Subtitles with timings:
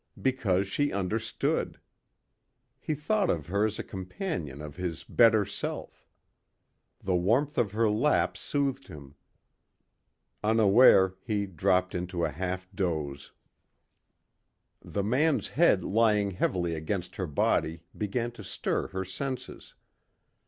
[0.19, 1.79] Because she understood.
[2.79, 6.07] He thought of her as a companion of his better self.
[7.03, 9.13] The warmth of her lap soothed him.
[10.43, 13.31] Unaware, he dropped into a half doze.
[14.81, 19.75] The man's head lying heavily against her body began to stir her senses.